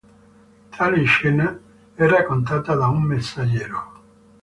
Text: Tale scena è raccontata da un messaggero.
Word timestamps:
Tale 0.75 1.03
scena 1.03 1.59
è 1.93 2.07
raccontata 2.07 2.73
da 2.73 2.87
un 2.87 3.03
messaggero. 3.03 4.01